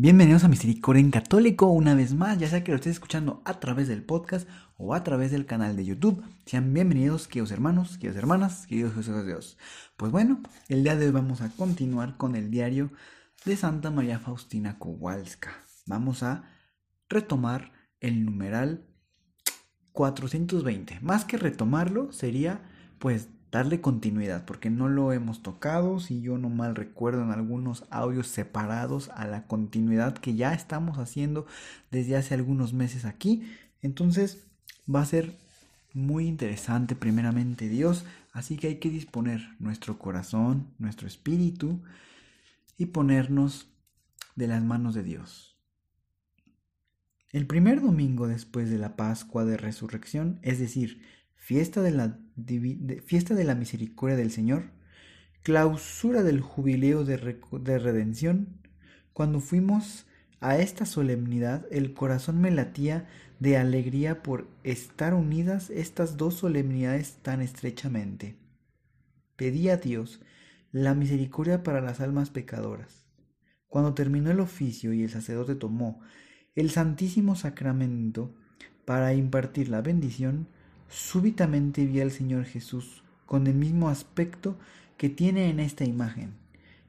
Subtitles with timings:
[0.00, 3.58] Bienvenidos a Misericordia en Católico una vez más, ya sea que lo estés escuchando a
[3.58, 6.22] través del podcast o a través del canal de YouTube.
[6.46, 9.58] Sean bienvenidos, queridos hermanos, queridas hermanas, queridos hijos de Dios.
[9.96, 12.92] Pues bueno, el día de hoy vamos a continuar con el diario
[13.44, 15.50] de Santa María Faustina Kowalska.
[15.86, 16.44] Vamos a
[17.08, 18.86] retomar el numeral
[19.90, 21.00] 420.
[21.00, 22.62] Más que retomarlo, sería
[23.00, 27.84] pues darle continuidad, porque no lo hemos tocado, si yo no mal recuerdo en algunos
[27.90, 31.46] audios separados a la continuidad que ya estamos haciendo
[31.90, 33.50] desde hace algunos meses aquí.
[33.80, 34.46] Entonces
[34.92, 35.34] va a ser
[35.94, 41.80] muy interesante primeramente Dios, así que hay que disponer nuestro corazón, nuestro espíritu
[42.76, 43.68] y ponernos
[44.36, 45.56] de las manos de Dios.
[47.30, 51.02] El primer domingo después de la Pascua de Resurrección, es decir,
[51.34, 52.18] fiesta de la,
[53.04, 54.70] fiesta de la misericordia del Señor,
[55.42, 57.16] clausura del jubileo de,
[57.60, 58.60] de redención,
[59.12, 60.06] cuando fuimos
[60.40, 63.08] a esta solemnidad, el corazón me latía
[63.40, 68.36] de alegría por estar unidas estas dos solemnidades tan estrechamente.
[69.36, 70.20] Pedí a Dios
[70.70, 73.06] la misericordia para las almas pecadoras.
[73.68, 76.00] Cuando terminó el oficio y el sacerdote tomó
[76.54, 78.34] el Santísimo Sacramento
[78.84, 80.48] para impartir la bendición,
[80.88, 84.58] súbitamente vi al Señor Jesús con el mismo aspecto
[84.96, 86.34] que tiene en esta imagen.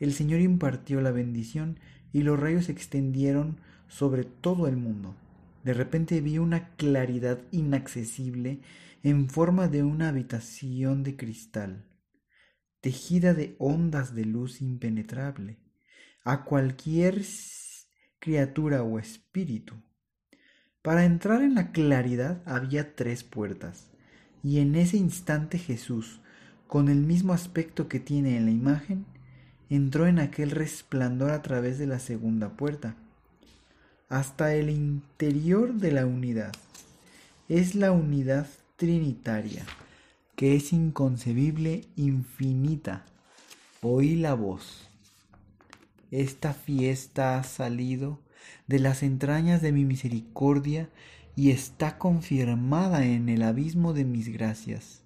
[0.00, 1.78] El Señor impartió la bendición
[2.12, 5.14] y los rayos se extendieron sobre todo el mundo.
[5.62, 8.60] De repente vi una claridad inaccesible
[9.02, 11.84] en forma de una habitación de cristal,
[12.80, 15.58] tejida de ondas de luz impenetrable.
[16.24, 17.22] A cualquier
[18.18, 19.74] criatura o espíritu
[20.84, 23.86] para entrar en la claridad había tres puertas,
[24.42, 26.20] y en ese instante Jesús,
[26.66, 29.06] con el mismo aspecto que tiene en la imagen,
[29.70, 32.96] entró en aquel resplandor a través de la segunda puerta,
[34.10, 36.52] hasta el interior de la unidad.
[37.48, 38.46] Es la unidad
[38.76, 39.64] trinitaria,
[40.36, 43.06] que es inconcebible, infinita.
[43.80, 44.86] Oí la voz.
[46.10, 48.18] Esta fiesta ha salido
[48.66, 50.90] de las entrañas de mi misericordia
[51.36, 55.04] y está confirmada en el abismo de mis gracias.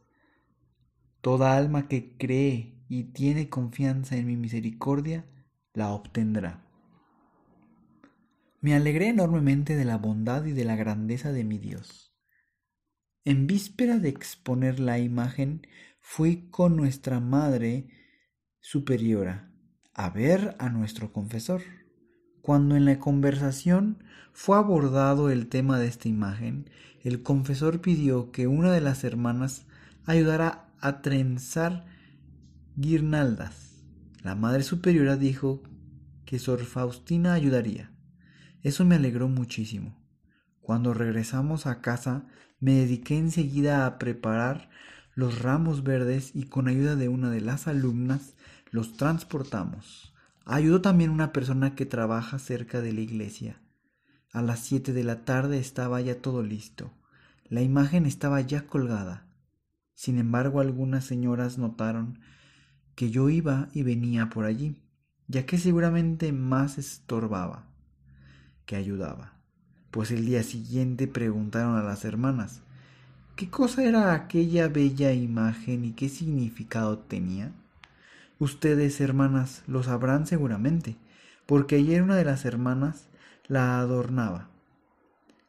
[1.20, 5.24] Toda alma que cree y tiene confianza en mi misericordia,
[5.74, 6.64] la obtendrá.
[8.60, 12.14] Me alegré enormemente de la bondad y de la grandeza de mi Dios.
[13.24, 15.66] En víspera de exponer la imagen,
[16.00, 17.88] fui con nuestra Madre
[18.60, 19.48] Superiora
[19.98, 21.62] a ver a nuestro confesor.
[22.42, 26.70] Cuando en la conversación fue abordado el tema de esta imagen,
[27.02, 29.66] el confesor pidió que una de las hermanas
[30.06, 31.86] ayudara a trenzar
[32.76, 33.82] guirnaldas.
[34.22, 35.62] La Madre Superiora dijo
[36.24, 37.92] que Sor Faustina ayudaría.
[38.62, 39.96] Eso me alegró muchísimo.
[40.60, 42.26] Cuando regresamos a casa,
[42.60, 44.70] me dediqué enseguida a preparar
[45.14, 48.34] los ramos verdes y con ayuda de una de las alumnas
[48.70, 50.14] los transportamos.
[50.50, 53.60] Ayudó también una persona que trabaja cerca de la iglesia.
[54.32, 56.90] A las siete de la tarde estaba ya todo listo.
[57.50, 59.26] La imagen estaba ya colgada.
[59.92, 62.20] Sin embargo, algunas señoras notaron
[62.94, 64.80] que yo iba y venía por allí,
[65.26, 67.66] ya que seguramente más estorbaba
[68.64, 69.34] que ayudaba.
[69.90, 72.62] Pues el día siguiente preguntaron a las hermanas
[73.36, 77.52] qué cosa era aquella bella imagen y qué significado tenía.
[78.40, 80.96] Ustedes, hermanas, lo sabrán seguramente,
[81.46, 83.08] porque ayer una de las hermanas
[83.48, 84.48] la adornaba.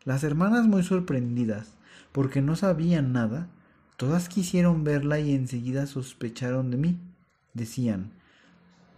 [0.05, 1.73] Las hermanas muy sorprendidas,
[2.11, 3.47] porque no sabían nada,
[3.95, 6.99] todas quisieron verla y enseguida sospecharon de mí.
[7.53, 8.11] Decían,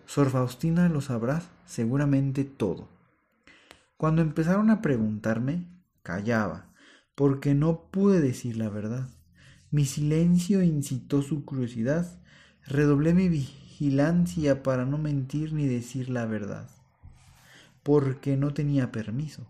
[0.06, 2.88] Sor Faustina lo sabrá seguramente todo.
[3.98, 5.66] Cuando empezaron a preguntarme,
[6.02, 6.68] callaba,
[7.16, 9.10] porque no pude decir la verdad.
[9.70, 12.20] Mi silencio incitó su curiosidad,
[12.66, 13.28] redoblé mi
[13.81, 16.69] vigilancia para no mentir ni decir la verdad,
[17.81, 19.48] porque no tenía permiso.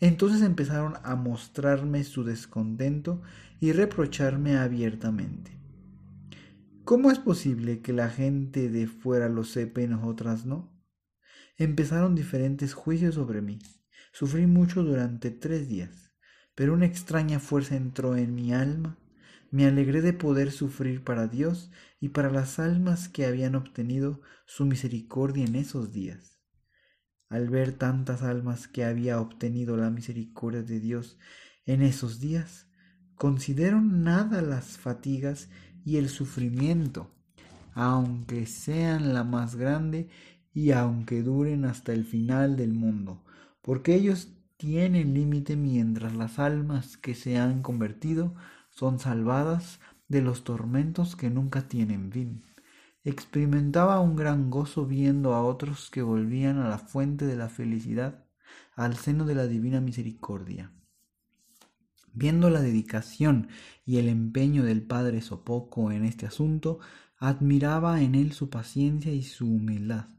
[0.00, 3.22] Entonces empezaron a mostrarme su descontento
[3.60, 5.52] y reprocharme abiertamente.
[6.82, 10.72] ¿Cómo es posible que la gente de fuera lo sepa y nosotras no?
[11.56, 13.60] Empezaron diferentes juicios sobre mí.
[14.10, 16.10] Sufrí mucho durante tres días,
[16.56, 18.98] pero una extraña fuerza entró en mi alma.
[19.52, 24.64] Me alegré de poder sufrir para Dios y para las almas que habían obtenido su
[24.64, 26.38] misericordia en esos días.
[27.28, 31.18] Al ver tantas almas que había obtenido la misericordia de Dios
[31.66, 32.68] en esos días,
[33.14, 35.50] considero nada las fatigas
[35.84, 37.14] y el sufrimiento,
[37.74, 40.08] aunque sean la más grande
[40.54, 43.24] y aunque duren hasta el final del mundo,
[43.60, 48.34] porque ellos tienen límite mientras las almas que se han convertido
[48.70, 52.44] son salvadas de los tormentos que nunca tienen fin.
[53.04, 58.26] Experimentaba un gran gozo viendo a otros que volvían a la fuente de la felicidad,
[58.74, 60.72] al seno de la divina misericordia.
[62.12, 63.48] Viendo la dedicación
[63.84, 66.80] y el empeño del padre Sopoco en este asunto,
[67.18, 70.17] admiraba en él su paciencia y su humildad.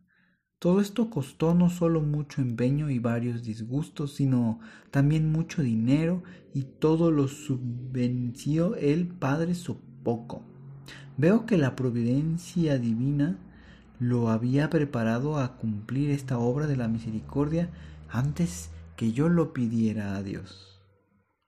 [0.59, 4.59] Todo esto costó no solo mucho empeño y varios disgustos, sino
[4.91, 6.21] también mucho dinero
[6.53, 10.44] y todo lo subvenció el Padre Sopoco.
[11.15, 13.39] Veo que la providencia divina
[14.00, 17.69] lo había preparado a cumplir esta obra de la misericordia
[18.09, 20.81] antes que yo lo pidiera a Dios.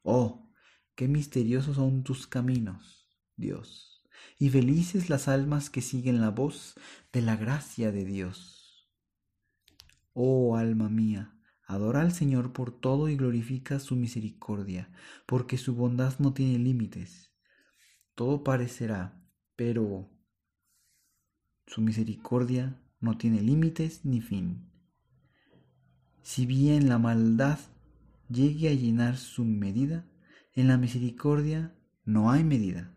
[0.03, 0.49] Oh,
[0.95, 4.03] qué misteriosos son tus caminos, Dios,
[4.39, 6.75] y felices las almas que siguen la voz
[7.11, 8.60] de la gracia de Dios.
[10.13, 14.91] Oh alma mía, adora al Señor por todo y glorifica su misericordia,
[15.25, 17.31] porque su bondad no tiene límites.
[18.15, 19.23] Todo parecerá,
[19.55, 20.09] pero
[21.65, 24.69] su misericordia no tiene límites ni fin.
[26.21, 27.59] Si bien la maldad
[28.29, 30.05] llegue a llenar su medida,
[30.53, 31.73] en la misericordia
[32.03, 32.93] no hay medida.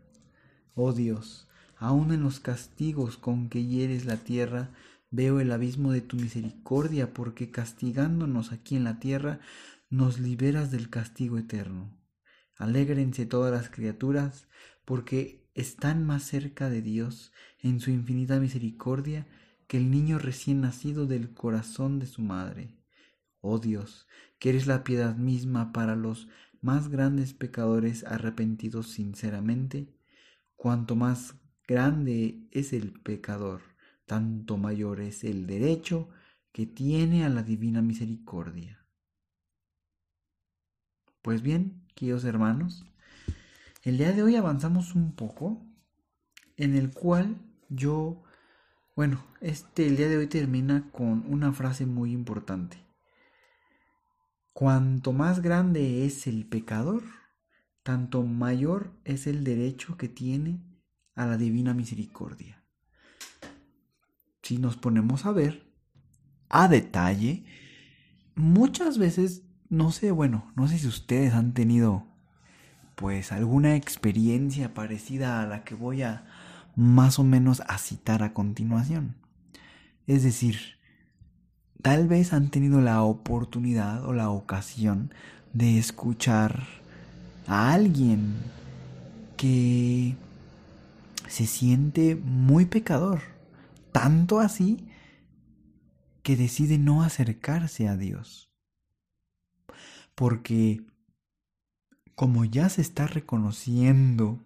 [0.73, 1.47] Oh Dios,
[1.77, 4.71] aun en los castigos con que hieres la tierra,
[5.11, 9.39] Veo el abismo de tu misericordia, porque castigándonos aquí en la tierra,
[9.89, 11.97] nos liberas del castigo eterno.
[12.57, 14.47] Alégrense todas las criaturas,
[14.83, 19.27] porque están más cerca de Dios en su infinita misericordia
[19.67, 22.75] que el niño recién nacido del corazón de su madre.
[23.41, 24.07] Oh Dios,
[24.39, 26.27] que eres la piedad misma para los
[26.61, 29.95] más grandes pecadores arrepentidos sinceramente,
[30.55, 31.35] cuanto más
[31.67, 33.74] grande es el pecador
[34.05, 36.09] tanto mayor es el derecho
[36.51, 38.85] que tiene a la divina misericordia.
[41.21, 42.85] Pues bien, queridos hermanos,
[43.83, 45.65] el día de hoy avanzamos un poco
[46.55, 47.35] en el cual
[47.69, 48.23] yo,
[48.95, 52.77] bueno, este el día de hoy termina con una frase muy importante.
[54.53, 57.03] Cuanto más grande es el pecador,
[57.83, 60.61] tanto mayor es el derecho que tiene
[61.15, 62.64] a la divina misericordia
[64.45, 65.65] si nos ponemos a ver
[66.49, 67.45] a detalle,
[68.35, 72.05] muchas veces, no sé, bueno, no sé si ustedes han tenido
[72.93, 76.27] pues alguna experiencia parecida a la que voy a
[76.75, 79.15] más o menos a citar a continuación.
[80.05, 80.59] Es decir,
[81.81, 85.11] tal vez han tenido la oportunidad o la ocasión
[85.53, 86.67] de escuchar
[87.47, 88.35] a alguien
[89.37, 90.15] que
[91.27, 93.34] se siente muy pecador
[93.95, 94.89] tanto así
[96.21, 98.51] que decide no acercarse a Dios.
[100.15, 100.85] Porque
[102.13, 104.43] como ya se está reconociendo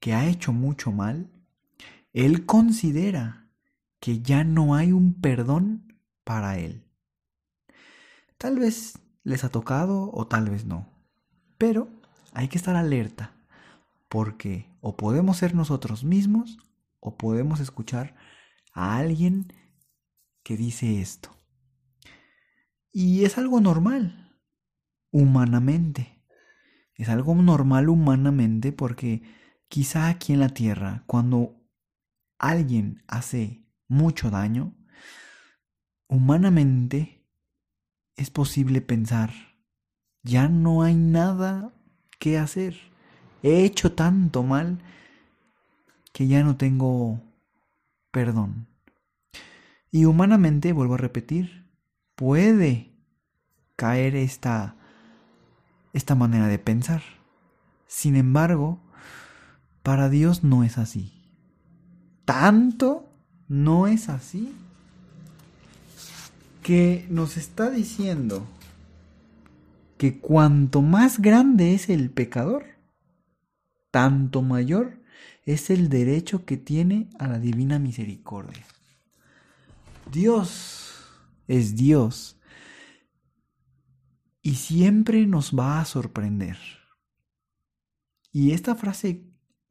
[0.00, 1.30] que ha hecho mucho mal,
[2.12, 3.48] él considera
[4.00, 6.82] que ya no hay un perdón para él.
[8.36, 10.88] Tal vez les ha tocado o tal vez no,
[11.56, 11.88] pero
[12.32, 13.32] hay que estar alerta
[14.08, 16.58] porque o podemos ser nosotros mismos
[16.98, 18.16] o podemos escuchar
[18.76, 19.52] a alguien
[20.44, 21.30] que dice esto.
[22.92, 24.38] Y es algo normal,
[25.10, 26.22] humanamente.
[26.94, 29.22] Es algo normal humanamente porque
[29.68, 31.66] quizá aquí en la tierra, cuando
[32.38, 34.76] alguien hace mucho daño,
[36.06, 37.26] humanamente
[38.14, 39.32] es posible pensar,
[40.22, 41.72] ya no hay nada
[42.18, 42.76] que hacer.
[43.42, 44.82] He hecho tanto mal
[46.12, 47.22] que ya no tengo
[48.16, 48.66] perdón.
[49.90, 51.66] Y humanamente, vuelvo a repetir,
[52.14, 52.94] puede
[53.76, 54.74] caer esta,
[55.92, 57.02] esta manera de pensar.
[57.86, 58.80] Sin embargo,
[59.82, 61.12] para Dios no es así.
[62.24, 63.06] Tanto
[63.48, 64.50] no es así
[66.62, 68.46] que nos está diciendo
[69.98, 72.64] que cuanto más grande es el pecador,
[73.90, 75.04] tanto mayor
[75.46, 78.66] es el derecho que tiene a la divina misericordia.
[80.10, 81.04] Dios
[81.46, 82.38] es Dios
[84.42, 86.58] y siempre nos va a sorprender.
[88.32, 89.24] Y esta frase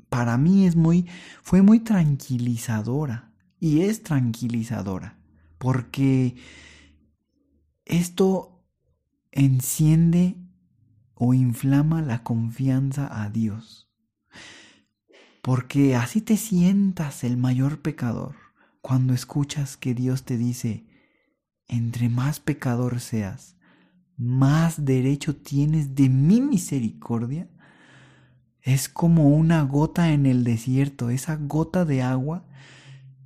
[0.09, 1.07] para mí es muy
[1.43, 5.19] fue muy tranquilizadora y es tranquilizadora
[5.57, 6.35] porque
[7.83, 8.63] esto
[9.31, 10.37] enciende
[11.13, 13.84] o inflama la confianza a Dios.
[15.45, 18.33] Porque así te sientas el mayor pecador
[18.81, 20.87] cuando escuchas que Dios te dice,
[21.67, 23.55] entre más pecador seas,
[24.17, 27.47] más derecho tienes de mi misericordia.
[28.63, 32.47] Es como una gota en el desierto, esa gota de agua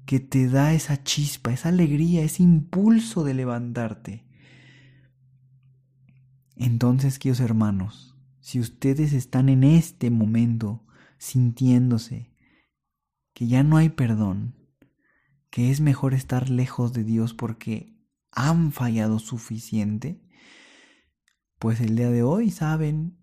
[0.06, 4.26] que te da esa chispa, esa alegría, ese impulso de levantarte.
[6.58, 10.84] Entonces, queridos hermanos, si ustedes están en este momento
[11.20, 12.34] sintiéndose
[13.34, 14.56] que ya no hay perdón,
[15.52, 17.96] que es mejor estar lejos de Dios porque
[18.32, 20.22] han fallado suficiente,
[21.60, 23.20] pues el día de hoy saben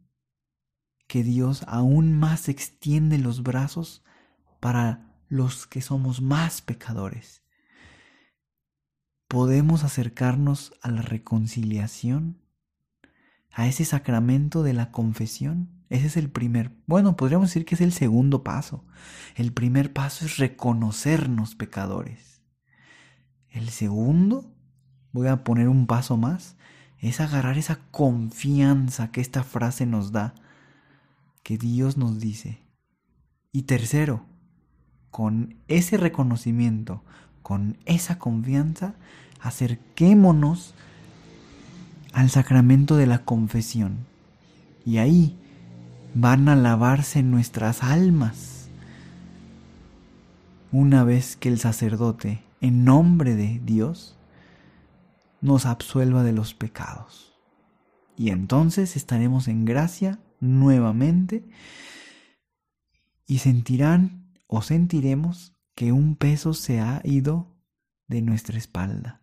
[1.07, 4.05] que Dios aún más extiende los brazos
[4.61, 7.43] para los que somos más pecadores.
[9.29, 12.43] Podemos acercarnos a la reconciliación,
[13.51, 15.76] a ese sacramento de la confesión.
[15.89, 18.85] Ese es el primer, bueno, podríamos decir que es el segundo paso.
[19.37, 22.41] El primer paso es reconocernos pecadores.
[23.51, 24.53] El segundo,
[25.13, 26.57] voy a poner un paso más,
[26.99, 30.35] es agarrar esa confianza que esta frase nos da,
[31.43, 32.59] que Dios nos dice.
[33.53, 34.27] Y tercero,
[35.11, 37.05] con ese reconocimiento,
[37.43, 38.97] con esa confianza,
[39.41, 40.75] acerquémonos
[42.13, 43.99] al sacramento de la confesión.
[44.85, 45.39] Y ahí
[46.19, 48.71] van a lavarse nuestras almas.
[50.73, 54.17] Una vez que el sacerdote, en nombre de Dios,
[55.43, 57.39] nos absuelva de los pecados.
[58.17, 61.47] Y entonces estaremos en gracia nuevamente
[63.27, 67.55] y sentirán o sentiremos que un peso se ha ido
[68.09, 69.21] de nuestra espalda.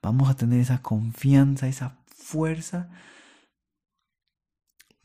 [0.00, 2.88] Vamos a tener esa confianza, esa fuerza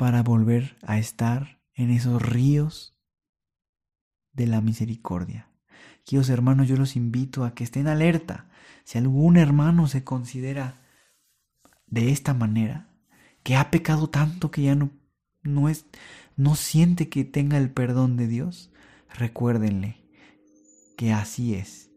[0.01, 2.97] para volver a estar en esos ríos
[4.33, 5.51] de la misericordia.
[6.03, 8.49] Queridos hermanos, yo los invito a que estén alerta.
[8.83, 10.81] Si algún hermano se considera
[11.85, 12.89] de esta manera,
[13.43, 14.89] que ha pecado tanto que ya no,
[15.43, 15.85] no es,
[16.35, 18.71] no siente que tenga el perdón de Dios,
[19.13, 20.01] recuérdenle
[20.97, 21.91] que así es,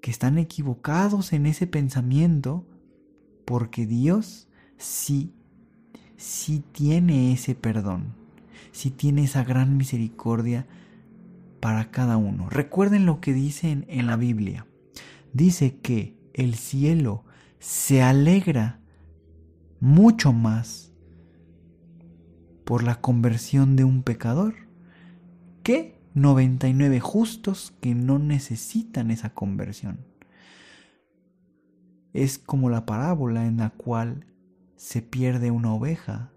[0.00, 2.66] que están equivocados en ese pensamiento
[3.44, 4.48] porque Dios
[4.78, 5.35] sí,
[6.16, 8.14] sí tiene ese perdón,
[8.72, 10.66] sí tiene esa gran misericordia
[11.60, 12.48] para cada uno.
[12.48, 14.66] Recuerden lo que dicen en la Biblia.
[15.32, 17.24] Dice que el cielo
[17.58, 18.80] se alegra
[19.80, 20.92] mucho más
[22.64, 24.54] por la conversión de un pecador
[25.62, 29.98] que 99 justos que no necesitan esa conversión.
[32.12, 34.24] Es como la parábola en la cual
[34.76, 36.32] se pierde una oveja.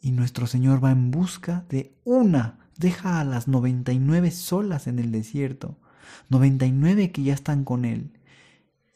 [0.00, 5.10] Y nuestro Señor va en busca de una, deja a las 99 solas en el
[5.10, 5.78] desierto,
[6.28, 8.12] 99 que ya están con Él.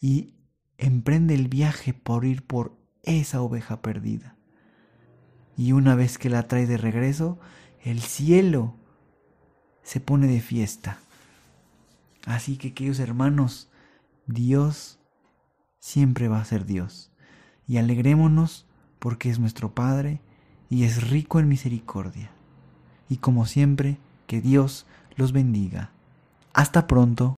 [0.00, 0.34] Y
[0.78, 4.36] emprende el viaje por ir por esa oveja perdida.
[5.56, 7.38] Y una vez que la trae de regreso,
[7.82, 8.76] el cielo
[9.82, 10.98] se pone de fiesta.
[12.26, 13.70] Así que queridos hermanos,
[14.26, 14.99] Dios
[15.80, 17.10] siempre va a ser Dios.
[17.66, 18.66] Y alegrémonos
[18.98, 20.20] porque es nuestro Padre
[20.68, 22.30] y es rico en misericordia.
[23.08, 23.96] Y como siempre,
[24.26, 25.90] que Dios los bendiga.
[26.52, 27.36] Hasta pronto.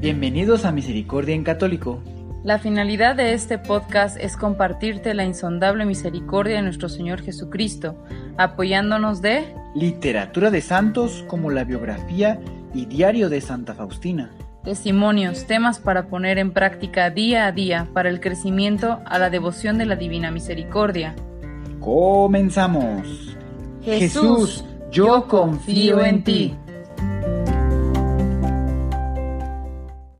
[0.00, 2.00] Bienvenidos a Misericordia en Católico.
[2.44, 7.96] La finalidad de este podcast es compartirte la insondable misericordia de nuestro Señor Jesucristo,
[8.38, 12.38] apoyándonos de literatura de santos como la biografía
[12.72, 14.30] y diario de Santa Faustina,
[14.66, 19.78] testimonios, temas para poner en práctica día a día para el crecimiento a la devoción
[19.78, 21.14] de la Divina Misericordia.
[21.78, 23.36] Comenzamos.
[23.84, 26.56] Jesús, yo confío en ti.